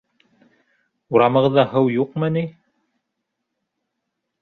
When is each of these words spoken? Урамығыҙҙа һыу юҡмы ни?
Урамығыҙҙа 1.17 1.67
һыу 1.75 1.93
юҡмы 1.99 2.33
ни? 2.41 2.47